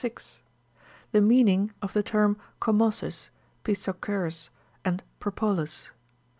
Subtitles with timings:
[1.11, 3.29] THE MEANING OF THE TEEMS COMMOSIS,
[3.63, 4.49] PISSO CEEOS,
[4.83, 5.91] AND PEOPOLIS.